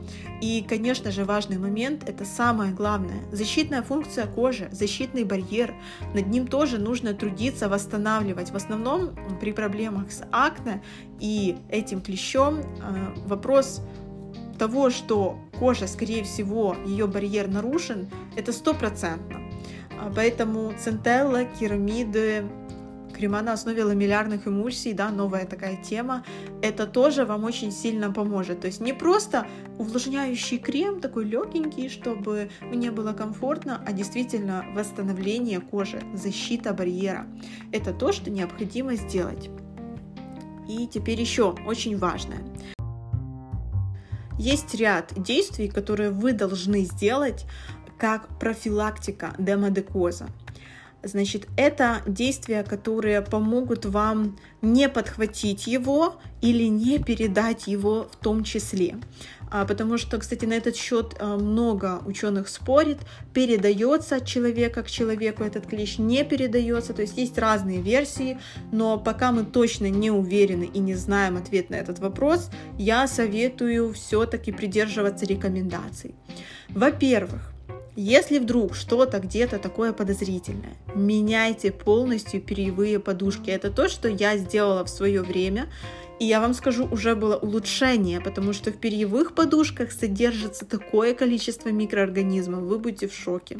И, 0.42 0.64
конечно 0.68 1.12
же, 1.12 1.24
важный 1.24 1.58
момент, 1.58 2.08
это 2.08 2.24
самое 2.24 2.72
главное, 2.72 3.20
защитная 3.30 3.82
функция 3.82 4.26
кожи, 4.26 4.68
защитный 4.72 5.24
барьер, 5.24 5.74
над 6.12 6.26
ним 6.26 6.48
тоже 6.48 6.78
нужно 6.78 7.14
трудиться, 7.14 7.68
восстанавливать. 7.68 8.50
В 8.50 8.56
основном 8.56 8.95
клещом, 8.96 9.38
при 9.40 9.52
проблемах 9.52 10.10
с 10.10 10.24
акне 10.32 10.82
и 11.20 11.56
этим 11.70 12.00
клещом 12.00 12.60
э, 12.60 12.64
вопрос 13.26 13.82
того, 14.58 14.90
что 14.90 15.38
кожа, 15.58 15.86
скорее 15.86 16.24
всего, 16.24 16.76
ее 16.86 17.06
барьер 17.06 17.48
нарушен, 17.48 18.08
это 18.36 18.52
стопроцентно. 18.52 19.40
А 20.00 20.12
поэтому 20.14 20.72
центелла, 20.78 21.44
керамиды, 21.44 22.44
крема 23.16 23.42
на 23.42 23.52
основе 23.54 23.84
ламеллярных 23.84 24.46
эмульсий, 24.46 24.92
да, 24.92 25.10
новая 25.10 25.46
такая 25.46 25.76
тема, 25.82 26.24
это 26.62 26.86
тоже 26.86 27.24
вам 27.24 27.44
очень 27.44 27.72
сильно 27.72 28.12
поможет. 28.12 28.60
То 28.60 28.66
есть 28.66 28.80
не 28.80 28.92
просто 28.92 29.46
увлажняющий 29.78 30.58
крем, 30.58 31.00
такой 31.00 31.24
легенький, 31.24 31.88
чтобы 31.88 32.50
мне 32.60 32.90
было 32.90 33.12
комфортно, 33.12 33.82
а 33.86 33.92
действительно 33.92 34.64
восстановление 34.74 35.60
кожи, 35.60 36.02
защита 36.14 36.72
барьера. 36.74 37.26
Это 37.72 37.92
то, 37.92 38.12
что 38.12 38.30
необходимо 38.30 38.94
сделать. 38.96 39.50
И 40.68 40.86
теперь 40.86 41.20
еще 41.20 41.54
очень 41.66 41.96
важное. 41.96 42.40
Есть 44.38 44.74
ряд 44.74 45.12
действий, 45.16 45.68
которые 45.68 46.10
вы 46.10 46.32
должны 46.32 46.84
сделать 46.84 47.46
как 47.98 48.38
профилактика 48.38 49.34
демодекоза. 49.38 50.26
Значит, 51.06 51.46
это 51.56 52.02
действия, 52.06 52.62
которые 52.62 53.22
помогут 53.22 53.84
вам 53.84 54.36
не 54.62 54.88
подхватить 54.88 55.66
его 55.66 56.16
или 56.40 56.64
не 56.64 56.98
передать 56.98 57.66
его 57.66 58.08
в 58.10 58.16
том 58.16 58.44
числе. 58.44 58.96
А, 59.50 59.64
потому 59.64 59.96
что, 59.96 60.18
кстати, 60.18 60.44
на 60.44 60.54
этот 60.54 60.76
счет 60.76 61.14
а, 61.18 61.36
много 61.36 62.00
ученых 62.04 62.48
спорит, 62.48 62.98
передается 63.32 64.16
от 64.16 64.26
человека 64.26 64.82
к 64.82 64.90
человеку 64.90 65.44
этот 65.44 65.66
клещ, 65.66 65.98
не 65.98 66.24
передается, 66.24 66.92
то 66.94 67.02
есть 67.02 67.16
есть 67.16 67.38
разные 67.38 67.80
версии, 67.80 68.38
но 68.72 68.98
пока 68.98 69.30
мы 69.30 69.44
точно 69.44 69.88
не 69.88 70.10
уверены 70.10 70.64
и 70.64 70.78
не 70.78 70.94
знаем 70.94 71.36
ответ 71.36 71.70
на 71.70 71.76
этот 71.76 72.00
вопрос, 72.00 72.50
я 72.76 73.06
советую 73.06 73.92
все-таки 73.92 74.50
придерживаться 74.50 75.26
рекомендаций. 75.26 76.14
Во-первых, 76.68 77.52
если 77.96 78.38
вдруг 78.38 78.74
что-то 78.74 79.18
где-то 79.18 79.58
такое 79.58 79.92
подозрительное, 79.92 80.76
меняйте 80.94 81.72
полностью 81.72 82.42
перьевые 82.42 83.00
подушки. 83.00 83.50
Это 83.50 83.70
то, 83.70 83.88
что 83.88 84.08
я 84.08 84.36
сделала 84.36 84.84
в 84.84 84.88
свое 84.88 85.22
время. 85.22 85.68
И 86.18 86.24
я 86.24 86.40
вам 86.40 86.54
скажу, 86.54 86.88
уже 86.90 87.14
было 87.14 87.36
улучшение, 87.36 88.20
потому 88.20 88.52
что 88.52 88.70
в 88.70 88.78
перьевых 88.78 89.34
подушках 89.34 89.92
содержится 89.92 90.64
такое 90.64 91.14
количество 91.14 91.68
микроорганизмов, 91.68 92.62
вы 92.62 92.78
будете 92.78 93.06
в 93.08 93.14
шоке. 93.14 93.58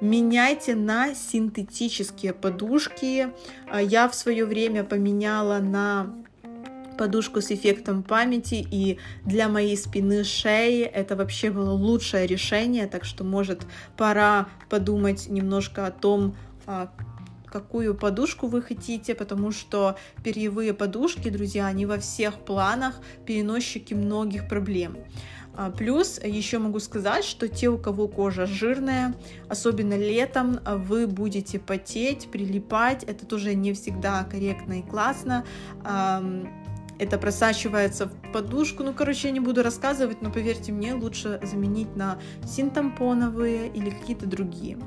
Меняйте 0.00 0.74
на 0.74 1.14
синтетические 1.14 2.32
подушки. 2.32 3.32
А, 3.68 3.82
я 3.82 4.08
в 4.08 4.14
свое 4.14 4.44
время 4.44 4.84
поменяла 4.84 5.58
на 5.58 6.14
подушку 6.98 7.40
с 7.40 7.50
эффектом 7.50 8.02
памяти, 8.02 8.66
и 8.70 8.98
для 9.24 9.48
моей 9.48 9.76
спины, 9.76 10.24
шеи 10.24 10.82
это 10.82 11.16
вообще 11.16 11.50
было 11.50 11.70
лучшее 11.70 12.26
решение, 12.26 12.86
так 12.86 13.04
что, 13.04 13.24
может, 13.24 13.62
пора 13.96 14.48
подумать 14.68 15.28
немножко 15.28 15.86
о 15.86 15.90
том, 15.90 16.36
а, 16.66 16.92
какую 17.46 17.94
подушку 17.94 18.46
вы 18.46 18.60
хотите, 18.60 19.14
потому 19.14 19.52
что 19.52 19.96
перьевые 20.22 20.74
подушки, 20.74 21.30
друзья, 21.30 21.66
они 21.66 21.86
во 21.86 21.98
всех 21.98 22.34
планах 22.40 23.00
переносчики 23.24 23.94
многих 23.94 24.48
проблем. 24.48 24.98
А, 25.54 25.70
плюс 25.70 26.20
еще 26.22 26.58
могу 26.58 26.78
сказать, 26.78 27.24
что 27.24 27.48
те, 27.48 27.68
у 27.68 27.78
кого 27.78 28.06
кожа 28.06 28.46
жирная, 28.46 29.14
особенно 29.48 29.96
летом, 29.96 30.60
вы 30.64 31.06
будете 31.06 31.58
потеть, 31.58 32.30
прилипать. 32.30 33.02
Это 33.02 33.26
тоже 33.26 33.54
не 33.54 33.72
всегда 33.72 34.22
корректно 34.24 34.80
и 34.80 34.82
классно 34.82 35.44
это 36.98 37.18
просачивается 37.18 38.06
в 38.06 38.32
подушку. 38.32 38.82
Ну, 38.82 38.92
короче, 38.92 39.28
я 39.28 39.34
не 39.34 39.40
буду 39.40 39.62
рассказывать, 39.62 40.22
но 40.22 40.30
поверьте 40.30 40.72
мне, 40.72 40.94
лучше 40.94 41.40
заменить 41.42 41.94
на 41.96 42.18
синтампоновые 42.46 43.68
или 43.68 43.90
какие-то 43.90 44.26
другие. 44.26 44.78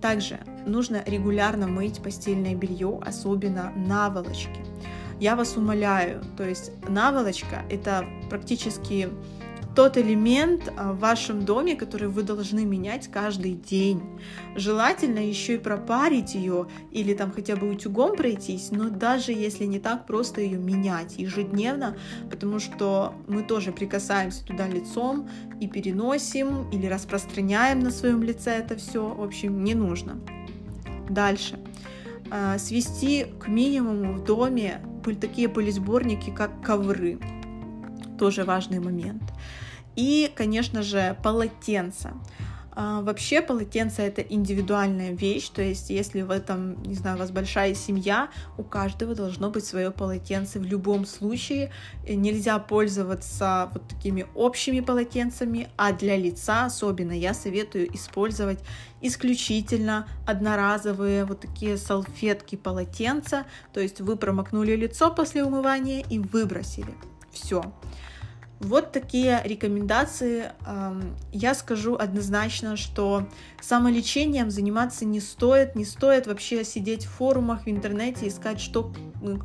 Также 0.00 0.40
нужно 0.66 1.02
регулярно 1.06 1.66
мыть 1.66 2.02
постельное 2.02 2.54
белье, 2.54 3.00
особенно 3.04 3.72
наволочки. 3.74 4.60
Я 5.18 5.34
вас 5.34 5.56
умоляю, 5.56 6.22
то 6.36 6.46
есть 6.46 6.72
наволочка 6.88 7.64
это 7.70 8.04
практически 8.28 9.08
тот 9.76 9.98
элемент 9.98 10.72
а, 10.74 10.94
в 10.94 11.00
вашем 11.00 11.44
доме, 11.44 11.76
который 11.76 12.08
вы 12.08 12.22
должны 12.22 12.64
менять 12.64 13.08
каждый 13.08 13.52
день. 13.52 14.02
Желательно 14.56 15.18
еще 15.18 15.56
и 15.56 15.58
пропарить 15.58 16.34
ее 16.34 16.66
или 16.90 17.12
там 17.12 17.30
хотя 17.30 17.56
бы 17.56 17.68
утюгом 17.68 18.16
пройтись, 18.16 18.70
но 18.70 18.88
даже 18.88 19.32
если 19.32 19.66
не 19.66 19.78
так, 19.78 20.06
просто 20.06 20.40
ее 20.40 20.56
менять 20.56 21.18
ежедневно, 21.18 21.94
потому 22.30 22.58
что 22.58 23.14
мы 23.28 23.42
тоже 23.42 23.70
прикасаемся 23.70 24.46
туда 24.46 24.66
лицом 24.66 25.28
и 25.60 25.68
переносим 25.68 26.70
или 26.70 26.86
распространяем 26.86 27.80
на 27.80 27.90
своем 27.90 28.22
лице 28.22 28.52
это 28.52 28.76
все. 28.76 29.06
В 29.06 29.22
общем, 29.22 29.62
не 29.62 29.74
нужно. 29.74 30.18
Дальше. 31.10 31.60
А, 32.30 32.56
свести 32.58 33.26
к 33.38 33.48
минимуму 33.48 34.14
в 34.14 34.24
доме 34.24 34.80
такие 35.20 35.48
пылесборники, 35.48 36.30
как 36.30 36.62
ковры. 36.62 37.20
Тоже 38.18 38.44
важный 38.44 38.80
момент. 38.80 39.22
И, 39.96 40.30
конечно 40.34 40.82
же, 40.82 41.16
полотенца. 41.22 42.12
А, 42.78 43.00
вообще 43.00 43.40
полотенце 43.40 44.02
это 44.02 44.20
индивидуальная 44.20 45.12
вещь, 45.12 45.48
то 45.48 45.62
есть 45.62 45.88
если 45.88 46.20
в 46.20 46.30
этом, 46.30 46.82
не 46.82 46.94
знаю, 46.94 47.16
у 47.16 47.18
вас 47.20 47.30
большая 47.30 47.74
семья, 47.74 48.28
у 48.58 48.62
каждого 48.62 49.14
должно 49.14 49.48
быть 49.48 49.64
свое 49.64 49.90
полотенце 49.90 50.58
в 50.58 50.64
любом 50.64 51.06
случае. 51.06 51.72
Нельзя 52.06 52.58
пользоваться 52.58 53.70
вот 53.72 53.88
такими 53.88 54.26
общими 54.34 54.80
полотенцами, 54.80 55.70
а 55.78 55.94
для 55.94 56.18
лица 56.18 56.66
особенно 56.66 57.12
я 57.12 57.32
советую 57.32 57.94
использовать 57.94 58.58
исключительно 59.00 60.06
одноразовые 60.26 61.24
вот 61.24 61.40
такие 61.40 61.78
салфетки 61.78 62.56
полотенца, 62.56 63.46
то 63.72 63.80
есть 63.80 64.02
вы 64.02 64.16
промокнули 64.16 64.76
лицо 64.76 65.10
после 65.10 65.42
умывания 65.44 66.04
и 66.10 66.18
выбросили. 66.18 66.92
Все. 67.32 67.62
Вот 68.60 68.90
такие 68.90 69.42
рекомендации. 69.44 70.52
Я 71.30 71.54
скажу 71.54 71.94
однозначно, 71.94 72.76
что 72.76 73.28
самолечением 73.60 74.50
заниматься 74.50 75.04
не 75.04 75.20
стоит, 75.20 75.74
не 75.74 75.84
стоит 75.84 76.26
вообще 76.26 76.64
сидеть 76.64 77.04
в 77.04 77.10
форумах 77.10 77.66
в 77.66 77.68
интернете, 77.68 78.28
искать, 78.28 78.58
что, 78.58 78.92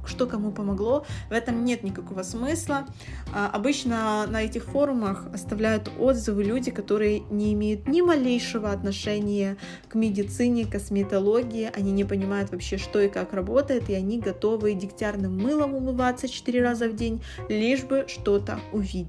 что 0.05 0.27
кому 0.27 0.51
помогло. 0.51 1.05
В 1.29 1.33
этом 1.33 1.65
нет 1.65 1.83
никакого 1.83 2.23
смысла. 2.23 2.85
А, 3.33 3.49
обычно 3.51 4.25
на 4.27 4.43
этих 4.43 4.65
форумах 4.65 5.25
оставляют 5.33 5.91
отзывы 5.99 6.43
люди, 6.43 6.71
которые 6.71 7.19
не 7.29 7.53
имеют 7.53 7.87
ни 7.87 8.01
малейшего 8.01 8.71
отношения 8.71 9.57
к 9.89 9.95
медицине, 9.95 10.65
косметологии, 10.65 11.69
они 11.75 11.91
не 11.91 12.05
понимают 12.05 12.51
вообще, 12.51 12.77
что 12.77 12.99
и 13.01 13.09
как 13.09 13.33
работает, 13.33 13.89
и 13.89 13.93
они 13.93 14.19
готовы 14.19 14.73
дегтярным 14.73 15.37
мылом 15.37 15.73
умываться 15.73 16.29
4 16.29 16.61
раза 16.61 16.87
в 16.87 16.95
день, 16.95 17.21
лишь 17.49 17.83
бы 17.83 18.05
что-то 18.07 18.59
увидеть. 18.71 19.00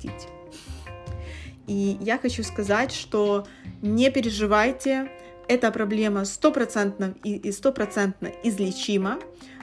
И 1.67 1.97
я 2.01 2.19
хочу 2.19 2.43
сказать, 2.43 2.93
что 2.93 3.47
не 3.83 4.11
переживайте, 4.11 5.11
эта 5.49 5.71
проблема 5.71 6.25
стопроцентно 6.25 7.15
и 7.25 7.53
стопроцентно 7.53 8.31
излечима. 8.43 9.19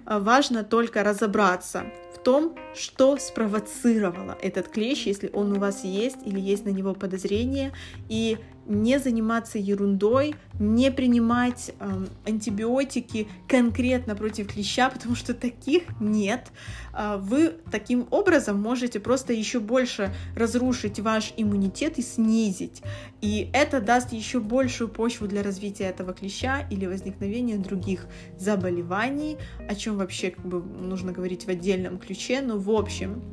Важно 0.06 0.64
только 0.64 1.04
разобраться 1.04 1.86
в 2.16 2.20
том, 2.20 2.56
что 2.76 3.18
спровоцировало 3.18 4.38
этот 4.42 4.68
клещ, 4.68 5.06
если 5.06 5.30
он 5.34 5.54
у 5.54 5.60
вас 5.60 5.84
есть 5.84 6.18
или 6.26 6.40
есть 6.40 6.66
на 6.66 6.70
него 6.70 6.94
подозрение, 6.94 7.72
и 8.10 8.38
не 8.70 9.00
заниматься 9.00 9.58
ерундой, 9.58 10.36
не 10.60 10.92
принимать 10.92 11.72
э, 11.80 12.06
антибиотики 12.26 13.28
конкретно 13.48 14.16
против 14.16 14.54
клеща, 14.54 14.90
потому 14.90 15.16
что 15.16 15.34
таких 15.34 15.84
нет. 16.00 16.52
Э, 16.94 17.18
вы 17.18 17.56
таким 17.72 18.08
образом 18.12 18.62
можете 18.62 19.00
просто 19.00 19.34
еще 19.34 19.60
больше 19.60 20.14
разрушить 20.36 21.00
ваш 21.00 21.34
иммунитет 21.36 21.98
и 21.98 22.04
снизить. 22.04 22.84
И 23.22 23.50
это 23.54 23.82
даст 23.82 24.14
еще 24.14 24.40
большую 24.40 24.88
почву 24.88 25.28
для 25.28 25.42
развития 25.42 25.86
этого 25.86 26.14
клеща 26.14 26.68
или 26.70 26.86
возникновения 26.86 27.58
других 27.58 28.06
заболеваний, 28.38 29.38
о 29.68 29.74
чем 29.74 29.98
вообще 29.98 30.30
как 30.30 30.46
бы 30.46 30.62
нужно 30.62 31.12
говорить 31.12 31.46
в 31.46 31.50
отдельном 31.50 31.98
ключе. 31.98 32.42
Но 32.42 32.60
в 32.60 32.70
общем, 32.70 33.24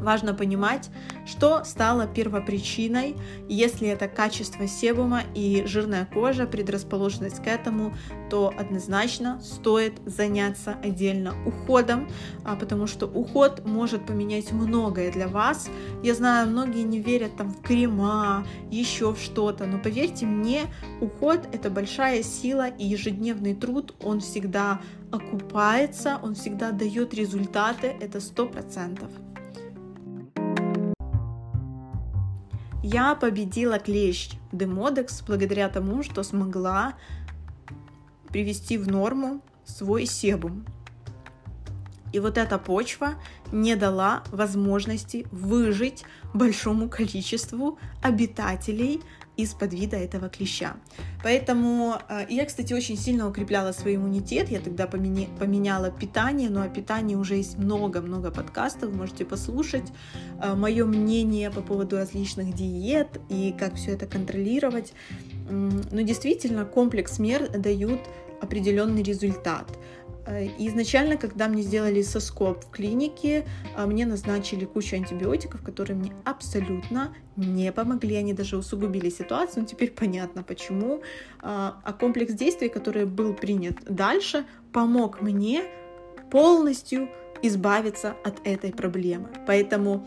Важно 0.00 0.32
понимать, 0.32 0.90
что 1.26 1.62
стало 1.64 2.06
первопричиной, 2.06 3.16
если 3.48 3.88
это 3.88 4.08
качество 4.08 4.66
себума 4.66 5.22
и 5.34 5.64
жирная 5.66 6.06
кожа, 6.06 6.46
предрасположенность 6.46 7.42
к 7.42 7.46
этому, 7.46 7.94
то 8.30 8.52
однозначно 8.58 9.40
стоит 9.42 10.00
заняться 10.06 10.76
отдельно 10.82 11.34
уходом, 11.46 12.08
а, 12.44 12.56
потому 12.56 12.86
что 12.86 13.06
уход 13.06 13.66
может 13.66 14.06
поменять 14.06 14.52
многое 14.52 15.12
для 15.12 15.28
вас. 15.28 15.68
Я 16.02 16.14
знаю, 16.14 16.48
многие 16.48 16.82
не 16.82 17.00
верят 17.00 17.36
там 17.36 17.50
в 17.50 17.60
крема, 17.60 18.46
еще 18.70 19.12
в 19.12 19.20
что-то, 19.20 19.66
но 19.66 19.78
поверьте 19.78 20.24
мне, 20.24 20.62
уход 21.00 21.40
это 21.52 21.70
большая 21.70 22.22
сила 22.22 22.68
и 22.68 22.86
ежедневный 22.86 23.54
труд, 23.54 23.94
он 24.02 24.20
всегда 24.20 24.80
окупается, 25.12 26.18
он 26.22 26.34
всегда 26.34 26.70
дает 26.70 27.12
результаты, 27.14 27.88
это 28.00 28.20
сто 28.20 28.46
процентов. 28.46 29.10
Я 32.82 33.14
победила 33.14 33.78
клещ 33.78 34.30
Демодекс 34.52 35.22
благодаря 35.22 35.68
тому, 35.68 36.02
что 36.02 36.22
смогла 36.22 36.94
привести 38.28 38.78
в 38.78 38.88
норму 38.88 39.42
свой 39.64 40.06
себум. 40.06 40.64
И 42.12 42.18
вот 42.18 42.38
эта 42.38 42.58
почва 42.58 43.14
не 43.52 43.76
дала 43.76 44.22
возможности 44.32 45.26
выжить 45.30 46.04
большому 46.32 46.88
количеству 46.88 47.78
обитателей 48.02 49.02
из-под 49.42 49.72
вида 49.72 49.96
этого 49.96 50.28
клеща. 50.28 50.76
Поэтому 51.22 51.96
э, 52.08 52.26
я, 52.28 52.44
кстати, 52.44 52.72
очень 52.72 52.96
сильно 52.96 53.28
укрепляла 53.28 53.72
свой 53.72 53.96
иммунитет. 53.96 54.50
Я 54.50 54.60
тогда 54.60 54.86
поменя, 54.86 55.26
поменяла 55.38 55.90
питание, 55.90 56.50
но 56.50 56.62
о 56.62 56.68
питании 56.68 57.14
уже 57.14 57.36
есть 57.36 57.58
много-много 57.58 58.30
подкастов, 58.30 58.92
можете 58.94 59.24
послушать 59.24 59.92
э, 60.42 60.54
мое 60.54 60.84
мнение 60.84 61.50
по 61.50 61.60
поводу 61.60 61.96
различных 61.96 62.54
диет 62.54 63.20
и 63.28 63.54
как 63.58 63.74
все 63.74 63.92
это 63.92 64.06
контролировать. 64.06 64.92
Но 65.50 66.02
действительно, 66.02 66.64
комплекс 66.64 67.18
мер 67.18 67.48
дают 67.50 68.00
определенный 68.40 69.02
результат. 69.02 69.66
Э, 70.30 70.44
и 70.46 70.68
изначально, 70.68 71.16
когда 71.16 71.48
мне 71.48 71.62
сделали 71.62 72.02
соскоп 72.02 72.64
в 72.64 72.70
клинике, 72.70 73.46
э, 73.76 73.86
мне 73.86 74.06
назначили 74.06 74.64
кучу 74.64 74.96
антибиотиков, 74.96 75.62
которые 75.62 75.96
мне 75.96 76.12
абсолютно 76.24 77.14
не 77.36 77.72
помогли. 77.72 78.16
Они 78.16 78.32
даже 78.32 78.56
усугубили 78.56 79.10
ситуацию. 79.10 79.62
Но 79.62 79.68
теперь 79.68 79.90
понятно 79.90 80.42
почему. 80.42 80.96
Э, 80.96 81.00
а 81.42 81.96
комплекс 81.98 82.32
действий, 82.32 82.68
который 82.68 83.04
был 83.04 83.34
принят 83.34 83.76
дальше, 83.84 84.44
помог 84.72 85.20
мне 85.20 85.64
полностью 86.30 87.08
избавиться 87.42 88.14
от 88.24 88.46
этой 88.46 88.72
проблемы. 88.72 89.28
Поэтому 89.46 90.06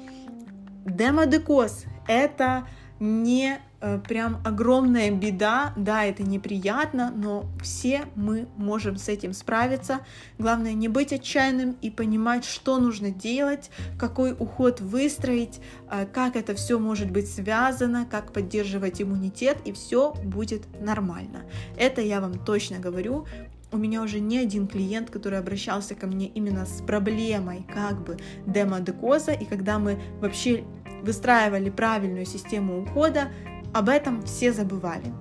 демодекоз— 0.86 1.86
это 2.08 2.68
не 3.00 3.60
Э, 3.73 3.73
прям 4.08 4.42
огромная 4.46 5.12
беда, 5.12 5.74
да, 5.76 6.06
это 6.06 6.24
неприятно, 6.24 7.12
но 7.16 7.46
все 7.62 8.06
мы 8.16 8.48
можем 8.56 8.98
с 8.98 9.10
этим 9.10 9.34
справиться. 9.34 10.00
Главное 10.40 10.74
не 10.74 10.88
быть 10.88 11.12
отчаянным 11.12 11.76
и 11.82 11.90
понимать, 11.90 12.46
что 12.46 12.80
нужно 12.80 13.12
делать, 13.12 13.72
какой 14.00 14.34
уход 14.34 14.80
выстроить, 14.80 15.60
э, 15.92 16.06
как 16.06 16.36
это 16.36 16.56
все 16.56 16.80
может 16.80 17.12
быть 17.12 17.30
связано, 17.30 18.06
как 18.10 18.32
поддерживать 18.32 19.02
иммунитет, 19.02 19.58
и 19.66 19.74
все 19.74 20.14
будет 20.24 20.64
нормально. 20.80 21.44
Это 21.78 22.02
я 22.02 22.22
вам 22.22 22.40
точно 22.40 22.80
говорю. 22.80 23.26
У 23.72 23.78
меня 23.78 24.04
уже 24.04 24.20
не 24.20 24.38
один 24.38 24.68
клиент, 24.68 25.10
который 25.10 25.40
обращался 25.40 25.96
ко 25.96 26.06
мне 26.08 26.28
именно 26.28 26.66
с 26.66 26.82
проблемой 26.82 27.66
как 27.74 28.04
бы 28.04 28.18
демодекоза, 28.46 29.32
и 29.32 29.46
когда 29.46 29.80
мы 29.80 30.00
вообще 30.22 30.64
выстраивали 31.02 31.70
правильную 31.70 32.26
систему 32.26 32.82
ухода, 32.82 33.30
об 33.74 33.90
этом 33.90 34.24
все 34.24 34.54
забывали. 34.54 35.14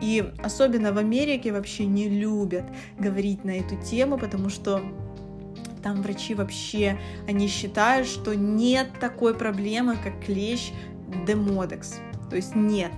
И 0.00 0.32
особенно 0.42 0.92
в 0.92 0.98
Америке 0.98 1.52
вообще 1.52 1.86
не 1.86 2.08
любят 2.08 2.64
говорить 2.98 3.44
на 3.44 3.50
эту 3.50 3.76
тему, 3.76 4.18
потому 4.18 4.48
что 4.48 4.82
там 5.82 6.02
врачи 6.02 6.34
вообще, 6.34 6.98
они 7.28 7.48
считают, 7.48 8.06
что 8.06 8.34
нет 8.34 8.88
такой 9.00 9.34
проблемы, 9.34 9.96
как 10.02 10.24
клещ 10.24 10.72
демодекс. 11.26 11.98
То 12.28 12.36
есть 12.36 12.54
нет. 12.54 12.92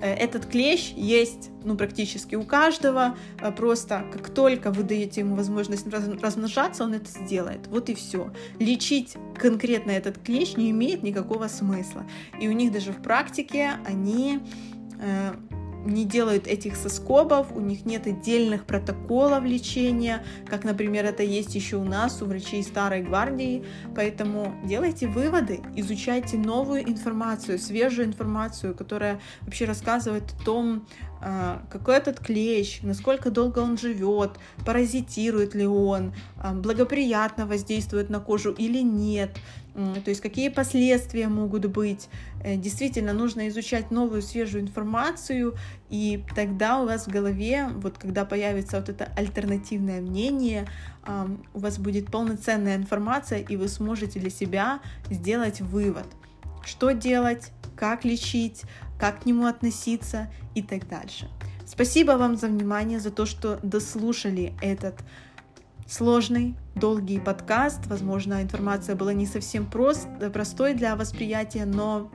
Э, 0.00 0.14
этот 0.14 0.46
клещ 0.46 0.92
есть 0.96 1.50
ну, 1.64 1.76
практически 1.76 2.34
у 2.34 2.42
каждого. 2.44 3.16
Э, 3.40 3.52
просто 3.52 4.04
как 4.12 4.30
только 4.30 4.70
вы 4.70 4.82
даете 4.82 5.20
ему 5.20 5.36
возможность 5.36 5.86
размножаться, 5.86 6.84
он 6.84 6.94
это 6.94 7.10
сделает. 7.10 7.66
Вот 7.68 7.88
и 7.88 7.94
все. 7.94 8.32
Лечить 8.58 9.16
конкретно 9.36 9.90
этот 9.90 10.18
клещ 10.18 10.56
не 10.56 10.70
имеет 10.70 11.02
никакого 11.02 11.48
смысла. 11.48 12.06
И 12.40 12.48
у 12.48 12.52
них 12.52 12.72
даже 12.72 12.92
в 12.92 13.02
практике 13.02 13.72
они 13.86 14.40
э, 15.00 15.32
не 15.84 16.04
делают 16.04 16.46
этих 16.46 16.76
соскобов, 16.76 17.52
у 17.54 17.60
них 17.60 17.84
нет 17.86 18.06
отдельных 18.06 18.64
протоколов 18.64 19.44
лечения, 19.44 20.24
как, 20.46 20.64
например, 20.64 21.04
это 21.04 21.22
есть 21.22 21.54
еще 21.54 21.76
у 21.76 21.84
нас, 21.84 22.20
у 22.22 22.26
врачей 22.26 22.62
старой 22.62 23.02
гвардии. 23.02 23.64
Поэтому 23.94 24.54
делайте 24.64 25.06
выводы, 25.06 25.60
изучайте 25.76 26.36
новую 26.36 26.88
информацию, 26.88 27.58
свежую 27.58 28.08
информацию, 28.08 28.74
которая 28.74 29.20
вообще 29.42 29.64
рассказывает 29.64 30.24
о 30.32 30.44
том, 30.44 30.86
какой 31.70 31.96
этот 31.96 32.18
клещ, 32.20 32.80
насколько 32.82 33.30
долго 33.30 33.58
он 33.58 33.76
живет, 33.76 34.32
паразитирует 34.64 35.54
ли 35.54 35.66
он, 35.66 36.14
а, 36.38 36.54
благоприятно 36.54 37.46
воздействует 37.46 38.08
на 38.08 38.20
кожу 38.20 38.52
или 38.52 38.80
нет, 38.82 39.36
то 39.74 40.08
есть 40.08 40.20
какие 40.20 40.48
последствия 40.48 41.28
могут 41.28 41.66
быть. 41.66 42.08
Э, 42.42 42.56
действительно, 42.56 43.12
нужно 43.12 43.48
изучать 43.48 43.90
новую 43.90 44.20
свежую 44.20 44.62
информацию, 44.62 45.54
и 45.90 46.24
тогда 46.34 46.80
у 46.80 46.86
вас 46.86 47.06
в 47.06 47.10
голове, 47.10 47.68
вот 47.76 47.96
когда 47.96 48.24
появится 48.24 48.78
вот 48.78 48.88
это 48.88 49.12
альтернативное 49.16 50.00
мнение, 50.00 50.66
у 51.54 51.58
вас 51.58 51.78
будет 51.78 52.10
полноценная 52.10 52.76
информация, 52.76 53.38
и 53.38 53.56
вы 53.56 53.68
сможете 53.68 54.20
для 54.20 54.30
себя 54.30 54.80
сделать 55.10 55.60
вывод, 55.60 56.06
что 56.66 56.92
делать, 56.92 57.52
как 57.76 58.04
лечить, 58.04 58.62
как 58.98 59.22
к 59.22 59.26
нему 59.26 59.46
относиться 59.46 60.30
и 60.54 60.62
так 60.62 60.88
дальше. 60.88 61.28
Спасибо 61.66 62.12
вам 62.12 62.36
за 62.36 62.48
внимание, 62.48 63.00
за 63.00 63.10
то, 63.10 63.26
что 63.26 63.58
дослушали 63.62 64.54
этот 64.60 64.96
сложный, 65.86 66.56
долгий 66.74 67.18
подкаст. 67.18 67.86
Возможно, 67.86 68.42
информация 68.42 68.96
была 68.96 69.12
не 69.12 69.26
совсем 69.26 69.66
прост, 69.66 70.08
простой 70.32 70.74
для 70.74 70.96
восприятия, 70.96 71.64
но 71.64 72.10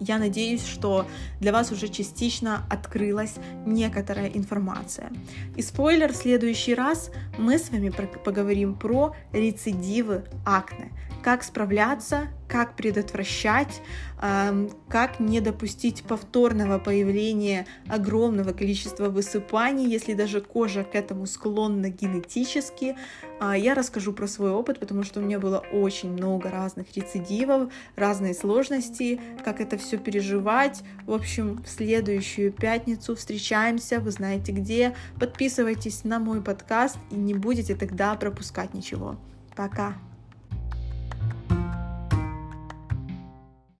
Я 0.00 0.18
надеюсь, 0.18 0.64
что 0.64 1.06
для 1.40 1.52
вас 1.52 1.72
уже 1.72 1.88
частично 1.88 2.64
открылась 2.70 3.36
некоторая 3.64 4.28
информация. 4.28 5.10
И 5.56 5.62
спойлер, 5.62 6.12
в 6.12 6.16
следующий 6.16 6.74
раз 6.74 7.10
мы 7.38 7.58
с 7.58 7.70
вами 7.70 7.90
поговорим 8.24 8.74
про 8.74 9.14
рецидивы 9.32 10.24
акне 10.44 10.92
как 11.26 11.42
справляться, 11.42 12.28
как 12.46 12.76
предотвращать, 12.76 13.82
как 14.20 15.18
не 15.18 15.40
допустить 15.40 16.04
повторного 16.04 16.78
появления 16.78 17.66
огромного 17.88 18.52
количества 18.52 19.08
высыпаний, 19.08 19.88
если 19.88 20.14
даже 20.14 20.40
кожа 20.40 20.84
к 20.84 20.94
этому 20.94 21.26
склонна 21.26 21.90
генетически. 21.90 22.96
А, 23.40 23.56
я 23.56 23.74
расскажу 23.74 24.12
про 24.12 24.28
свой 24.28 24.52
опыт, 24.52 24.78
потому 24.78 25.02
что 25.02 25.18
у 25.18 25.24
меня 25.24 25.40
было 25.40 25.64
очень 25.72 26.12
много 26.12 26.48
разных 26.48 26.94
рецидивов, 26.94 27.72
разные 27.96 28.32
сложности, 28.32 29.20
как 29.44 29.60
это 29.60 29.78
все 29.78 29.98
переживать. 29.98 30.84
В 31.06 31.12
общем, 31.12 31.60
в 31.64 31.68
следующую 31.68 32.52
пятницу 32.52 33.16
встречаемся, 33.16 33.98
вы 33.98 34.12
знаете 34.12 34.52
где. 34.52 34.94
Подписывайтесь 35.18 36.04
на 36.04 36.20
мой 36.20 36.40
подкаст 36.40 36.98
и 37.10 37.16
не 37.16 37.34
будете 37.34 37.74
тогда 37.74 38.14
пропускать 38.14 38.74
ничего. 38.74 39.16
Пока! 39.56 39.96